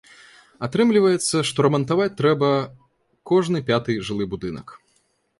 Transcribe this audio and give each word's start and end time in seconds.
Атрымліваецца, 0.67 1.41
што 1.49 1.65
рамантаваць 1.65 2.07
трэба 2.21 2.49
кожны 3.33 3.61
пяты 3.69 3.97
жылы 4.09 4.25
будынак. 4.33 4.73